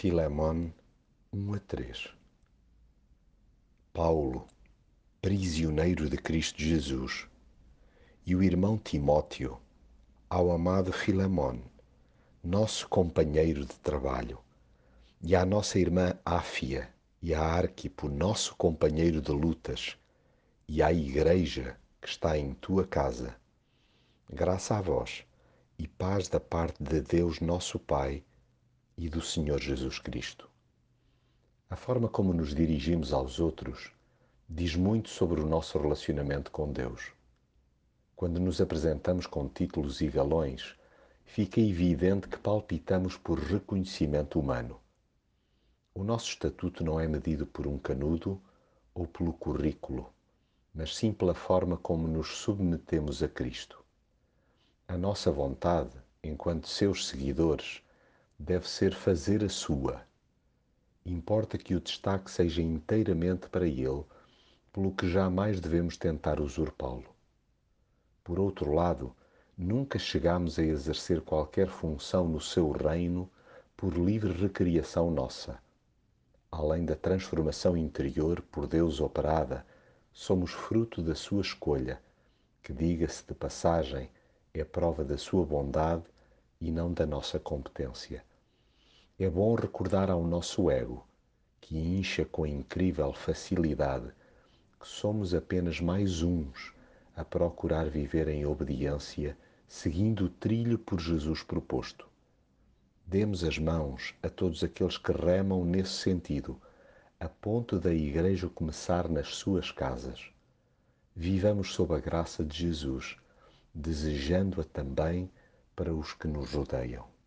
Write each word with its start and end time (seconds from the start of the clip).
Filemon 0.00 0.70
1 1.32 1.54
a 1.54 1.58
3 1.58 2.08
Paulo, 3.92 4.46
prisioneiro 5.20 6.08
de 6.08 6.16
Cristo 6.16 6.62
Jesus, 6.62 7.26
e 8.24 8.36
o 8.36 8.40
irmão 8.40 8.78
Timóteo, 8.78 9.58
ao 10.30 10.52
amado 10.52 10.92
Filemon, 10.92 11.58
nosso 12.44 12.88
companheiro 12.88 13.66
de 13.66 13.74
trabalho, 13.80 14.38
e 15.20 15.34
à 15.34 15.44
nossa 15.44 15.80
irmã 15.80 16.16
Áfia 16.24 16.88
e 17.20 17.34
a 17.34 17.42
Arquipo, 17.42 18.08
nosso 18.08 18.54
companheiro 18.54 19.20
de 19.20 19.32
lutas, 19.32 19.98
e 20.68 20.80
à 20.80 20.92
igreja 20.92 21.76
que 22.00 22.06
está 22.06 22.38
em 22.38 22.54
tua 22.54 22.86
casa. 22.86 23.34
Graça 24.32 24.76
a 24.76 24.80
vós 24.80 25.24
e 25.76 25.88
paz 25.88 26.28
da 26.28 26.38
parte 26.38 26.80
de 26.84 27.00
Deus 27.00 27.40
nosso 27.40 27.80
Pai 27.80 28.22
e 28.98 29.08
do 29.08 29.22
Senhor 29.22 29.60
Jesus 29.60 30.00
Cristo. 30.00 30.50
A 31.70 31.76
forma 31.76 32.08
como 32.08 32.32
nos 32.32 32.52
dirigimos 32.52 33.12
aos 33.12 33.38
outros 33.38 33.92
diz 34.48 34.74
muito 34.74 35.08
sobre 35.08 35.40
o 35.40 35.46
nosso 35.46 35.78
relacionamento 35.78 36.50
com 36.50 36.72
Deus. 36.72 37.12
Quando 38.16 38.40
nos 38.40 38.60
apresentamos 38.60 39.24
com 39.24 39.48
títulos 39.48 40.00
e 40.00 40.08
galões, 40.08 40.74
fica 41.24 41.60
evidente 41.60 42.26
que 42.26 42.38
palpitamos 42.38 43.16
por 43.16 43.38
reconhecimento 43.38 44.40
humano. 44.40 44.80
O 45.94 46.02
nosso 46.02 46.30
estatuto 46.30 46.82
não 46.82 46.98
é 46.98 47.06
medido 47.06 47.46
por 47.46 47.68
um 47.68 47.78
canudo 47.78 48.42
ou 48.92 49.06
pelo 49.06 49.32
currículo, 49.32 50.12
mas 50.74 50.96
sim 50.96 51.12
pela 51.12 51.34
forma 51.34 51.76
como 51.76 52.08
nos 52.08 52.38
submetemos 52.38 53.22
a 53.22 53.28
Cristo. 53.28 53.78
A 54.88 54.98
nossa 54.98 55.30
vontade, 55.30 55.96
enquanto 56.20 56.66
seus 56.66 57.06
seguidores, 57.06 57.80
deve 58.38 58.68
ser 58.68 58.94
fazer 58.94 59.42
a 59.42 59.48
sua. 59.48 60.00
Importa 61.04 61.58
que 61.58 61.74
o 61.74 61.80
destaque 61.80 62.30
seja 62.30 62.62
inteiramente 62.62 63.48
para 63.48 63.66
ele, 63.66 64.04
pelo 64.72 64.92
que 64.92 65.08
jamais 65.08 65.60
devemos 65.60 65.96
tentar 65.96 66.40
usurpá-lo. 66.40 67.14
Por 68.22 68.38
outro 68.38 68.72
lado, 68.72 69.12
nunca 69.56 69.98
chegamos 69.98 70.56
a 70.58 70.62
exercer 70.62 71.20
qualquer 71.20 71.68
função 71.68 72.28
no 72.28 72.40
seu 72.40 72.70
reino 72.70 73.28
por 73.76 73.94
livre 73.94 74.32
recriação 74.32 75.10
nossa. 75.10 75.58
Além 76.50 76.84
da 76.84 76.94
transformação 76.94 77.76
interior 77.76 78.40
por 78.40 78.68
Deus 78.68 79.00
operada, 79.00 79.66
somos 80.12 80.52
fruto 80.52 81.02
da 81.02 81.14
sua 81.14 81.40
escolha, 81.40 82.00
que, 82.62 82.72
diga-se 82.72 83.26
de 83.26 83.34
passagem, 83.34 84.10
é 84.54 84.62
prova 84.62 85.04
da 85.04 85.18
sua 85.18 85.44
bondade 85.44 86.04
e 86.60 86.70
não 86.70 86.92
da 86.92 87.04
nossa 87.04 87.38
competência. 87.38 88.27
É 89.20 89.28
bom 89.28 89.56
recordar 89.56 90.12
ao 90.12 90.22
nosso 90.24 90.70
ego, 90.70 91.04
que 91.60 91.76
incha 91.76 92.24
com 92.24 92.46
incrível 92.46 93.12
facilidade, 93.12 94.12
que 94.78 94.86
somos 94.86 95.34
apenas 95.34 95.80
mais 95.80 96.22
uns 96.22 96.72
a 97.16 97.24
procurar 97.24 97.90
viver 97.90 98.28
em 98.28 98.46
obediência, 98.46 99.36
seguindo 99.66 100.26
o 100.26 100.28
trilho 100.28 100.78
por 100.78 101.00
Jesus 101.00 101.42
proposto. 101.42 102.06
Demos 103.04 103.42
as 103.42 103.58
mãos 103.58 104.14
a 104.22 104.28
todos 104.28 104.62
aqueles 104.62 104.96
que 104.96 105.10
remam 105.10 105.64
nesse 105.64 105.94
sentido, 105.94 106.56
a 107.18 107.28
ponto 107.28 107.80
da 107.80 107.92
Igreja 107.92 108.48
começar 108.48 109.08
nas 109.08 109.34
suas 109.34 109.72
casas. 109.72 110.30
Vivamos 111.16 111.74
sob 111.74 111.92
a 111.92 111.98
graça 111.98 112.44
de 112.44 112.56
Jesus, 112.56 113.16
desejando-a 113.74 114.62
também 114.62 115.28
para 115.74 115.92
os 115.92 116.14
que 116.14 116.28
nos 116.28 116.52
rodeiam. 116.52 117.17